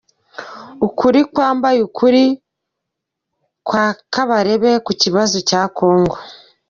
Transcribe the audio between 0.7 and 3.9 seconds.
Ukuri kwambaye ukuri kwa